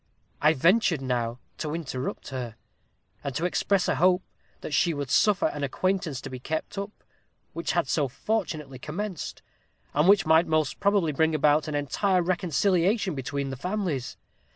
[0.41, 2.55] I ventured now to interrupt her,
[3.23, 4.23] and to express a hope
[4.61, 6.89] that she would suffer an acquaintance to be kept up,
[7.53, 9.43] which had so fortunately commenced,
[9.93, 14.17] and which might most probably bring about an entire reconciliation between the families.